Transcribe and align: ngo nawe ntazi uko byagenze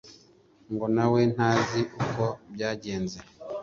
ngo 0.73 0.85
nawe 0.95 1.21
ntazi 1.33 1.81
uko 2.03 2.23
byagenze 2.53 3.17